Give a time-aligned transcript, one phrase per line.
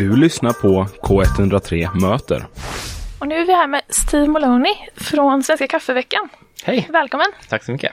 [0.00, 2.46] Du lyssnar på K103 Möter.
[3.18, 6.28] Och nu är vi här med Steve Moloney från Svenska kaffeveckan.
[6.64, 6.88] Hej!
[6.92, 7.26] Välkommen!
[7.48, 7.92] Tack så mycket.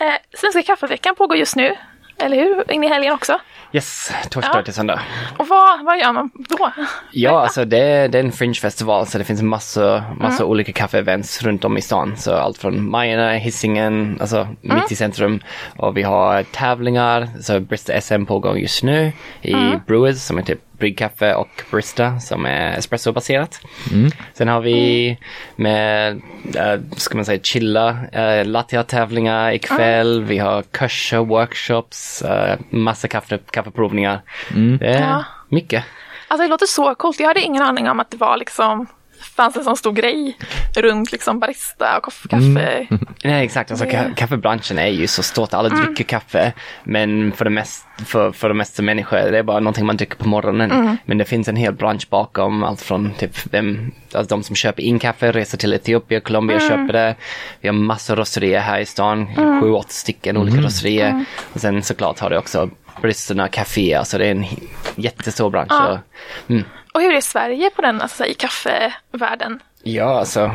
[0.00, 0.06] Eh,
[0.38, 1.76] Svenska kaffeveckan pågår just nu,
[2.18, 2.72] eller hur?
[2.72, 3.38] In i helgen också.
[3.72, 4.62] Yes, torsdag Ja.
[4.62, 5.00] till söndag.
[5.38, 6.72] Och vad, vad gör man då?
[7.12, 11.42] Ja, alltså det, är- det är en fringe-festival så det finns massor, massor olika kaffeevents
[11.42, 12.16] runt om i stan.
[12.16, 15.40] Så allt från Majorna, Hisingen, alltså mitt i centrum.
[15.76, 19.12] Och vi har tävlingar, så Brista SM pågår just nu
[19.42, 19.54] i
[19.86, 23.60] Brewers som är typ bryggkaffe och Brista som är espressobaserat.
[24.34, 25.16] Sen har vi
[25.56, 26.20] med,
[26.56, 30.22] äh, ska man säga, chilla, äh, latte-tävlingar ikväll.
[30.24, 34.20] Vi har kurser, workshops, äh, massa kaffe, kaffeprovningar.
[34.78, 35.24] Det är Ja.
[35.48, 35.84] mycket.
[36.28, 37.20] Alltså det låter så coolt.
[37.20, 38.86] Jag hade ingen aning om att det var liksom
[39.22, 40.36] fanns en sån stor grej
[40.76, 42.86] runt liksom barista och kaffe.
[43.24, 46.52] Nej exakt, alltså, ka- kaffebranschen är ju så stort, alla dricker kaffe
[46.84, 50.16] men för det, mest, för, för de mesta människor det är bara någonting man dricker
[50.16, 50.98] på morgonen.
[51.04, 54.82] Men det finns en hel bransch bakom, allt från typ vem, alltså de som köper
[54.82, 57.14] in kaffe, reser till Etiopien, Colombia och köper det.
[57.60, 59.26] Vi har massor rosterier här i stan,
[59.60, 61.24] sju, åtta stycken olika rosterier.
[61.52, 62.70] Och sen såklart har det också
[63.02, 64.44] baristerna, kaféer, så det är en
[64.96, 65.70] jättestor bransch.
[65.70, 65.92] Ja.
[65.92, 66.64] Och, mm.
[66.92, 69.60] Och hur är Sverige på den, alltså i kaffevärlden?
[69.84, 70.50] Ja, alltså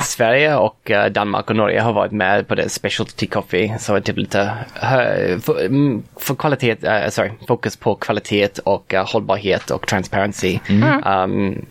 [0.00, 3.76] Sverige och eh, Danmark och Norge har varit med på det specialty coffee.
[3.78, 9.12] Så typ lite hö- för, mm, för kvalitet, eh, sorry, fokus på kvalitet och eh,
[9.12, 10.58] hållbarhet och transparency.
[11.06, 11.66] Um,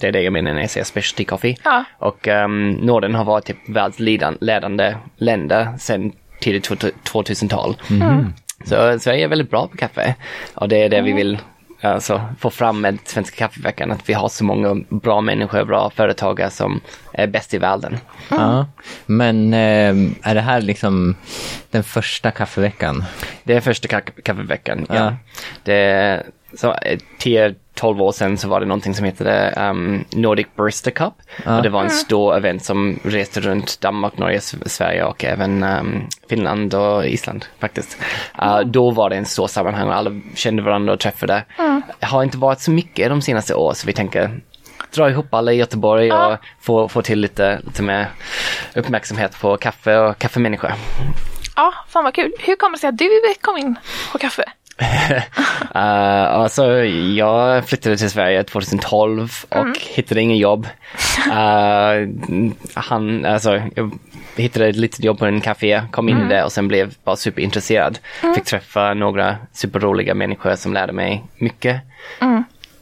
[0.00, 1.56] det är det jag menar när jag säger specialty coffee.
[1.64, 1.84] Ja.
[1.98, 7.76] Och um, Norden har varit typ världsledande länder sedan tidigt 2000-tal.
[8.64, 10.14] Så Sverige är väldigt bra på kaffe
[10.54, 11.38] och det är det vi vill
[11.80, 16.50] alltså, få fram med Svenska kaffeveckan, att vi har så många bra människor, bra företagare
[16.50, 16.80] som
[17.12, 17.98] är bäst i världen.
[18.28, 18.66] Ja,
[19.06, 21.16] men eh, är det här liksom
[21.70, 23.04] den första kaffeveckan?
[23.44, 24.94] Det är första ka- kaffeveckan, ja.
[24.96, 25.16] Ja.
[25.64, 26.22] Det,
[26.54, 26.98] så, eh,
[27.76, 31.14] 10-12 år sedan så var det någonting som hette um, Nordic Barista Cup.
[31.46, 36.08] Och det var en stor event som reste runt Danmark, Norge, Sverige och även um,
[36.28, 37.98] Finland och Island faktiskt.
[38.42, 41.44] Uh, då var det en stor sammanhang och alla kände varandra och träffade.
[42.00, 44.40] Det har inte varit så mycket de senaste åren så vi tänker
[44.94, 48.08] dra ihop alla i Göteborg och få, få till lite, lite mer
[48.74, 50.72] uppmärksamhet på kaffe och kaffemänniskor.
[51.56, 52.32] Ja, fan vad kul.
[52.38, 53.10] Hur kommer det sig att du
[53.40, 53.74] kom in
[54.12, 54.44] på kaffe?
[54.82, 55.22] Uh,
[55.76, 60.68] alltså, jag flyttade till Sverige 2012 och hittade ingen jobb.
[61.26, 62.08] Uh,
[62.74, 63.98] han, alltså, jag
[64.36, 67.16] hittade ett litet jobb på en café, kom in i det och sen blev bara
[67.16, 67.98] superintresserad.
[68.34, 71.80] Fick träffa några superroliga människor som lärde mig mycket.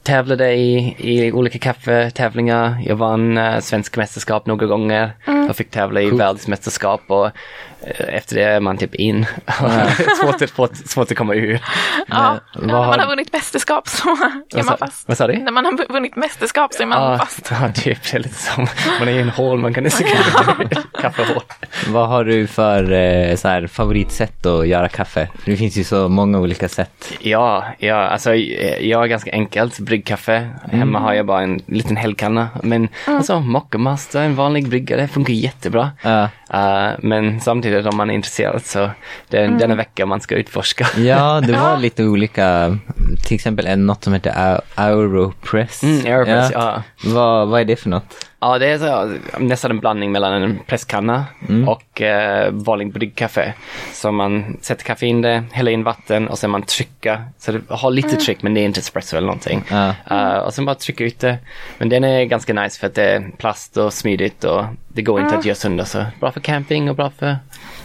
[0.05, 2.77] Tävlade i, i olika kaffetävlingar.
[2.87, 5.13] Jag vann uh, svenska mästerskap några gånger.
[5.27, 9.27] Jag fick tävla i världsmästerskap och eh, efter det är man typ in.
[10.23, 11.61] svårt, att, få- svårt att komma ur.
[12.09, 14.09] Ja, vad när man har- har vunnit mästerskap så
[14.57, 15.09] är man fast.
[15.09, 15.39] vad sa du?
[15.39, 17.49] När man har vunnit mästerskap så är man Ja, fast.
[17.61, 17.99] ja, typ.
[18.11, 18.67] Det är lite som,
[18.99, 20.05] man är i en hål, man kan inte
[21.01, 21.43] kaffehål.
[21.89, 25.29] Vad har du för eh, så här, favoritsätt att göra kaffe?
[25.45, 27.13] Det finns ju så många olika sätt.
[27.21, 30.49] Ja, ja, alltså jag är ganska enkelt, bryggkaffe.
[30.73, 32.49] Hemma har jag bara en liten hällkanna.
[32.63, 35.91] Men alltså Mockamaster, en vanlig brygga, det funkar jättebra.
[36.03, 36.29] Ja.
[36.55, 38.91] Uh, men samtidigt om man är intresserad så
[39.29, 40.87] det är denna vecka man ska utforska.
[40.97, 42.79] Ja, det var lite olika,
[43.25, 45.83] till exempel en något som heter Au- Auropress.
[45.83, 46.83] Mm, Aeropress, ja.
[47.05, 48.27] Vad, vad är det för något?
[48.41, 51.25] Ja, det är så, nästan en blandning mellan en presskanna
[51.67, 53.55] och eh, vanlig bryggkaffe.
[53.93, 57.25] Så man sätter kaffe in det, häller in vatten och sen man trycker.
[57.39, 59.65] Så det har lite tryck men det är inte espresso eller någonting.
[59.71, 59.95] Ja.
[60.11, 61.39] Eh, och sen bara trycka ut det.
[61.79, 65.21] Men den är ganska nice för att det är plast och smidigt och det går
[65.21, 65.85] inte att göra sönder.
[65.85, 67.37] Så bra för camping och bra för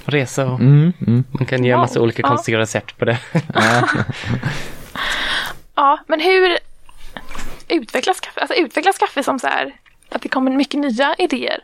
[0.06, 0.46] resa.
[0.46, 2.28] Och Man kan göra massa olika Ja.
[2.28, 3.18] konstiga recept på det.
[5.80, 6.58] Ja, men hur
[7.68, 8.42] utvecklas kaffe?
[8.42, 9.74] Alltså utvecklas kaffe som så här
[10.10, 11.60] att det kommer mycket nya idéer?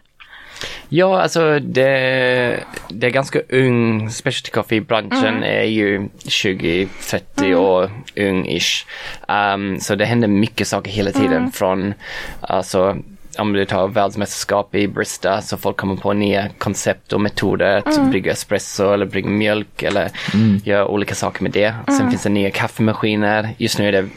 [0.90, 8.86] Ja, alltså det, det är ganska ung, specialty coffee-branschen är ju 20-30 år ung-ish.
[9.28, 11.94] Um, så det händer mycket saker hela tiden från,
[12.42, 12.98] alltså
[13.38, 18.10] om du tar världsmästerskap i Brista så folk kommer på nya koncept och metoder att
[18.10, 20.10] brygga espresso eller brygga mjölk eller
[20.64, 21.76] göra olika saker med det.
[21.98, 23.50] Sen finns det nya kaffemaskiner.
[23.58, 24.08] Just nu är det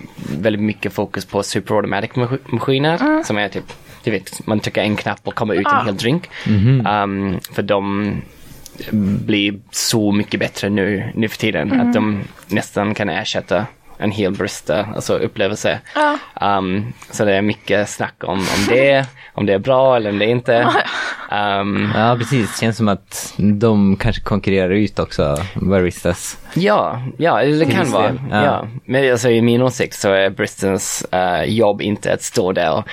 [0.40, 3.64] väldigt mycket fokus på super automatic mas- maskiner som är typ
[4.04, 5.80] du vet, man trycker en knapp och kommer ut Ah.
[5.80, 6.28] en hel drink.
[6.46, 8.14] Um, för de
[9.26, 13.66] blir så mycket bättre nu, nu för tiden att de nästan kan ersätta
[13.98, 15.80] en hel barista, alltså upplevelse.
[15.94, 16.18] Ja.
[16.58, 20.18] Um, så det är mycket snack om, om det, om det är bra eller om
[20.18, 20.68] det inte.
[21.32, 22.52] Um, Ja, precis.
[22.52, 26.38] Det känns som att de kanske konkurrerar ut också baristas.
[26.54, 28.14] Ja, ja det kan Finns vara.
[28.30, 28.44] Ja.
[28.44, 28.66] Ja.
[28.84, 32.88] Men alltså, i min åsikt så är bristens eh, jobb inte att stå där och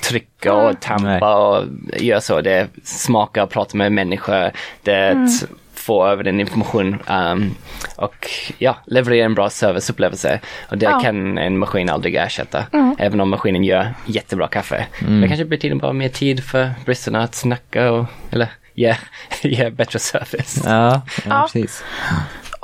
[0.00, 1.64] trycka och tampa och
[1.96, 2.40] göra så.
[2.40, 4.50] Det är smaka och prata med människor.
[4.82, 5.44] Det är att
[5.88, 7.54] få över den information um,
[7.96, 10.40] och ja, leverera en bra serviceupplevelse.
[10.70, 11.00] Och det Ja.
[11.00, 12.64] kan en maskin aldrig ersätta.
[12.98, 14.86] Även om maskinen gör jättebra kaffe.
[15.22, 18.96] Det kanske betyder bara mer tid för bristerna att snacka och eller ge,
[19.42, 20.62] ge bättre service.
[20.64, 21.42] Ja, ja, Ja.
[21.52, 21.84] precis.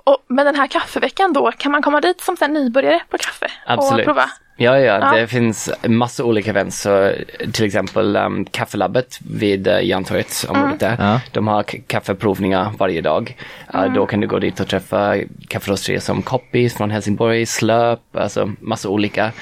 [0.04, 4.06] Och, men den här kaffeveckan då, kan man komma dit som nybörjare på kaffe Absolut.
[4.08, 4.30] och prova?
[4.56, 5.12] Ja, ja, Ja.
[5.20, 6.80] det finns massa olika events.
[6.80, 7.12] Så,
[7.52, 10.96] till exempel um, kaffelabbet vid uh, Järntorget, området där.
[10.98, 11.20] Ja.
[11.32, 13.36] De har kaffeprovningar varje dag.
[13.74, 15.16] Uh, Då kan du gå dit och träffa
[15.48, 19.32] kafferosterier som Coppis från Helsingborg, Slöp, alltså massa olika.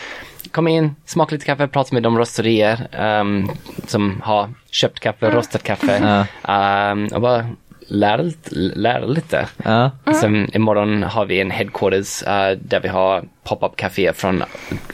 [0.50, 2.88] Kom in, smaka lite kaffe, prata med de rosterier
[3.20, 3.50] um,
[3.86, 6.26] som har köpt kaffe, rostat kaffe.
[6.48, 7.46] Um, och bara
[7.88, 9.46] lära, lite- lära lite.
[9.64, 9.90] Ja.
[10.20, 14.42] Sen imorgon har vi en headquarters eh, där vi har pop-up café från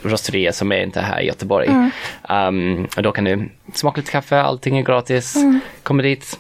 [0.02, 1.69] rosterier som är inte här i Göteborg.
[2.29, 5.37] Um, och då kan du smaka lite kaffe, allting är gratis.
[5.82, 6.38] Kommer dit,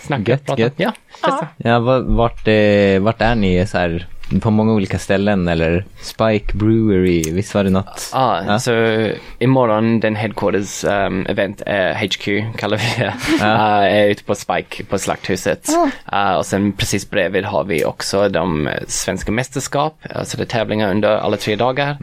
[0.00, 0.62] snacka, Gött, prata.
[0.62, 0.74] gött.
[0.76, 0.92] Ja,
[1.22, 1.46] testa.
[1.56, 4.06] Ja, va- vart, eh, vart är ni så här,
[4.40, 8.10] på många olika ställen eller Spike Brewery, visst var det något?
[8.12, 8.58] Ja, Ja.
[8.58, 8.72] så
[9.38, 13.46] imorgon den headquarters um, event, är HQ kallar vi det, Ja.
[13.46, 15.68] uh, är ute på Spike på Slakthuset.
[16.12, 20.46] Uh, och sen precis bredvid har vi också de eh, svenska mästerskap, alltså det är
[20.46, 21.96] tävlingar under alla tre dagar.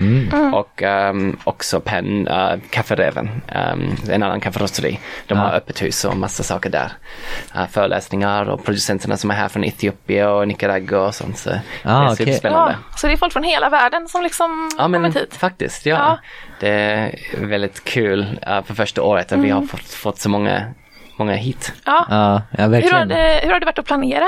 [0.53, 3.29] Och um, också Penn, uh, Kafferäven,
[3.73, 4.99] um, en annan kafferosteri.
[5.27, 5.51] De har Ja.
[5.53, 6.91] öppet hus och massa saker där.
[7.55, 11.37] Uh, föreläsningar och producenterna som är här från Etiopien och Nicaragua och sånt.
[11.37, 11.49] Så
[12.11, 12.25] Ah, okej.
[12.25, 12.75] superspännande.
[12.91, 15.35] Ja, så det är folk från hela världen som liksom Ja men kommit hit?
[15.35, 15.95] faktiskt, ja.
[15.95, 16.17] Ja.
[16.59, 17.15] Det är
[17.47, 20.63] väldigt kul uh, för första året att vi har fått, fått så många,
[21.17, 21.73] många hit.
[21.85, 22.05] Ja.
[22.09, 23.07] Ja, ja Hur, har verkligen.
[23.07, 24.27] det, hur har det varit att planera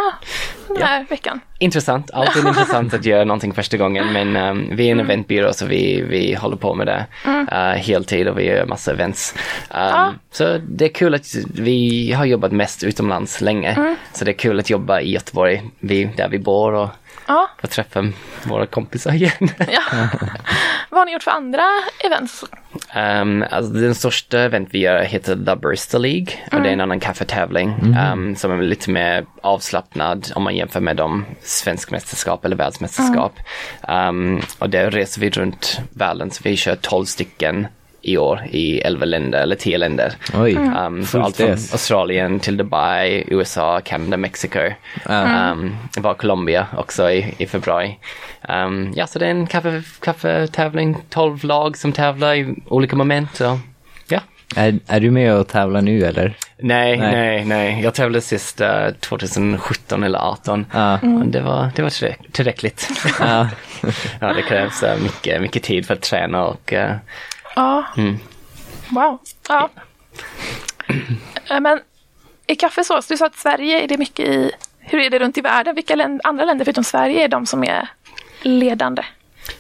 [0.68, 1.40] den här veckan?
[1.60, 5.66] Intressant, alltid intressant att göra någonting första gången men um, vi är en eventbyrå så
[5.66, 9.36] vi, vi håller på med det uh, heltid och vi gör massa events.
[9.70, 10.14] Um, Ja.
[10.32, 11.26] Så det är kul att
[11.56, 13.96] vi har jobbat mest utomlands länge.
[14.14, 16.90] Så det är kul att jobba i Göteborg, vi, där vi bor och
[17.26, 17.50] Ja.
[17.62, 18.04] få träffa
[18.44, 19.50] våra kompisar igen.
[19.58, 19.82] ja.
[20.90, 21.64] Vad har ni gjort för andra
[22.00, 22.44] events?
[22.96, 26.82] Um, alltså den största event vi gör heter The Barista League och det är en
[26.82, 32.46] annan kaffetävling um, som är lite mer avslappnad om man jämför med de svensk mästerskap
[32.46, 33.40] eller världsmästerskap.
[33.88, 37.68] Um, och där reser vi runt världen så vi kör 12 stycken
[38.04, 40.14] i år i 11 länder eller 10 länder.
[40.34, 41.50] Oj, Um, så fullt allt från.
[41.50, 44.60] Australien till Dubai, USA, Kanada, Mexiko.
[45.10, 45.52] Ja.
[45.52, 47.98] Um, det var Colombia också i, i februari.
[48.50, 53.36] Um, ja, så det är en kaffe, kaffetävling, 12 lag som tävlar i olika moment.
[53.36, 53.60] Så,
[54.08, 54.20] ja.
[54.56, 56.34] Är, är du med och tävlar nu eller?
[56.58, 57.12] Nej, Nej.
[57.12, 60.66] nej, nej, Jag tävlade sist uh, 2017 eller 18.
[60.74, 61.00] Ja.
[61.02, 62.90] Men det var, det var tillräck- tillräckligt.
[63.20, 63.50] Ja.
[64.20, 66.92] ja, det krävs uh, mycket, mycket tid för att träna och uh,
[67.56, 67.86] Ja.
[67.98, 68.18] Mm.
[68.90, 69.20] Wow.
[69.50, 69.70] Ja.
[71.50, 71.80] Eh, Men
[72.48, 75.42] i kaffesås, du sa att Sverige är det mycket i, hur är det runt i
[75.42, 75.76] världen?
[75.76, 77.88] Vilka länd, andra länder förutom Sverige är de som är
[78.42, 79.04] ledande?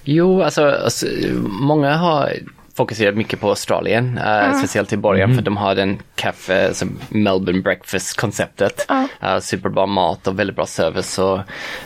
[0.03, 1.05] Jo, alltså, alltså
[1.45, 2.33] många har
[2.75, 7.61] fokuserat mycket på Australien, eh, speciellt i början för de har den kaffe, alltså Melbourne
[7.61, 8.85] breakfast-konceptet.
[8.89, 9.07] Ja.
[9.21, 11.39] Eh, superbra mat och väldigt bra service och,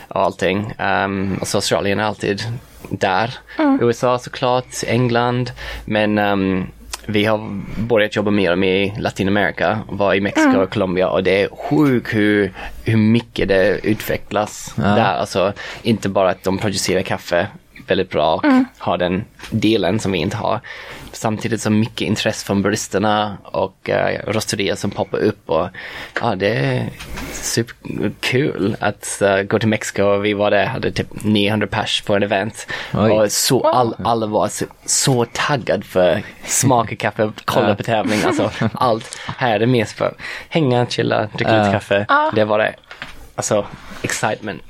[0.08, 0.74] och allting.
[0.80, 2.42] Um, och så Australien är alltid
[2.90, 3.34] där.
[3.82, 5.52] USA såklart, England,
[5.86, 6.68] men ehm,
[7.06, 11.50] vi har börjat jobba mer i Latinamerika, var i Mexiko och Colombia och det är
[11.56, 12.54] sjukt hur,
[12.84, 15.16] hur mycket det utvecklas där.
[15.16, 17.48] Alltså inte bara att de producerar kaffe
[17.88, 18.46] väldigt bra och
[18.78, 20.60] har den delen som vi inte har.
[21.12, 25.68] Samtidigt som mycket intresse från baristerna och uh, rosterier som poppar upp och
[26.22, 26.90] ja, det är
[27.32, 30.18] superkul att eh, gå till Mexiko.
[30.18, 33.12] Vi var där, hade typ 900 pers på en event Oj.
[33.12, 38.52] och så all, alla var så, så taggad för smaka kaffe, kolla på tävling, alltså
[38.74, 39.20] allt.
[39.38, 40.14] Här är det mest för
[40.50, 42.06] hänga, chilla, dricka lite kaffe.
[42.36, 42.76] Det var det,
[43.36, 43.66] alltså
[44.02, 44.62] excitement.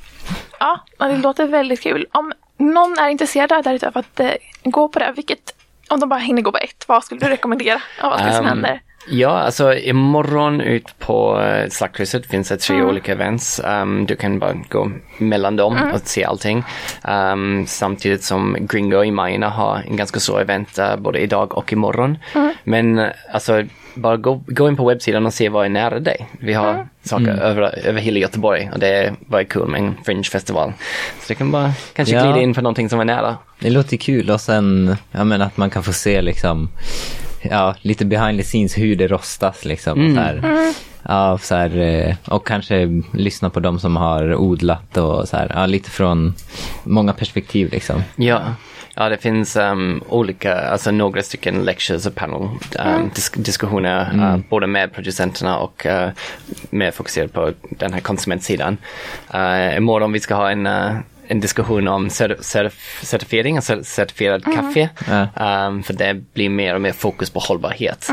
[0.60, 2.06] Ja, men det låter väldigt kul.
[2.12, 4.32] Om någon är intresserad där ute av att eh,
[4.64, 5.56] gå på det, vilket,
[5.90, 8.46] om de bara hinner gå på ett, vad skulle du rekommendera av allt det som
[8.46, 8.82] Ehm, händer?
[9.10, 13.62] Ja, alltså imorgon ut på uh, Slakthuset finns det tre olika events.
[13.66, 16.64] Um, du kan bara gå mellan dem och se allting.
[17.04, 21.74] Um, samtidigt som Gringo i Majorna har en ganska stor event uh, både idag och
[21.74, 22.18] imorgon.
[22.64, 23.64] Men uh, alltså
[23.98, 26.28] bara gå, gå in på webbsidan och se vad är nära dig.
[26.40, 30.74] Vi har saker över, över hela Göteborg och det är bara kul med en fringe-festival.
[31.22, 32.24] Så det kan bara kanske Ja.
[32.24, 33.38] glida in på någonting som är nära.
[33.60, 36.70] Det låter kul och sen ja, men att man kan få se liksom
[37.42, 40.06] ja, lite behind the scenes hur det rostas liksom.
[40.10, 40.42] Och, så här,
[41.04, 45.52] ja, så här, eh, och kanske lyssna på de som har odlat och så här,
[45.56, 46.34] ja, lite från
[46.84, 48.04] många perspektiv liksom.
[48.16, 48.42] Ja.
[49.00, 52.50] Ja, det finns um, olika, alltså några stycken lectures och panel
[52.80, 56.10] um, dis diskussioner, uh, både med producenterna och uh,
[56.70, 58.78] mer fokuserat på den här konsumentsidan.
[59.34, 64.44] Uh, imorgon vi ska ha en, uh, en diskussion om cer certif certifiering, alltså certifierad
[64.44, 64.90] kaffe.
[65.08, 65.68] Ja.
[65.68, 68.10] Um, för det blir mer och mer fokus på hållbarhet.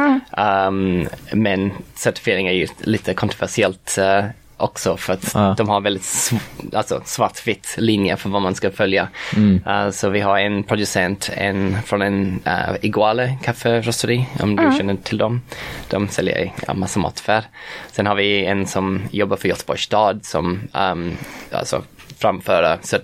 [0.66, 4.24] Um, men certifiering är ju lite kontroversiellt uh,
[4.56, 5.54] också för att Ja.
[5.58, 9.08] de har väldigt sv- alltså, svartvitt linje för vad man ska följa.
[9.36, 14.96] Uh, så vi har en producent en, från en uh, Iguale kafferosteri, om du känner
[14.96, 15.40] till dem.
[15.88, 17.44] De säljer i ja, massa mataffär.
[17.92, 21.16] Sen har vi en som jobbar för Göteborgs stad som um,
[21.52, 21.82] alltså,
[22.18, 23.02] framföra så, uh,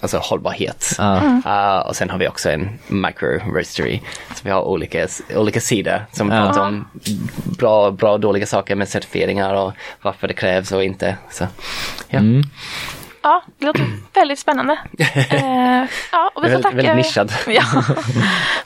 [0.00, 0.94] alltså hållbarhet.
[0.98, 1.20] Ja.
[1.46, 4.00] Uh, och sen har vi också en micro roastery.
[4.34, 6.46] Så vi har olika, olika sidor som Ja.
[6.46, 6.88] pratar om
[7.58, 11.16] bra, bra och dåliga saker med certifieringar och varför det krävs och inte.
[11.30, 11.46] Så,
[12.08, 12.18] ja.
[12.18, 12.42] Mm.
[13.22, 14.78] Ja, det låter väldigt spännande.
[15.30, 16.76] Eh, ja, och vi får tacka.
[16.76, 17.32] väldigt nischad.
[17.46, 17.62] Ja.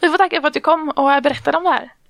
[0.00, 1.92] Vi får tacka för att du kom och berättade om det här.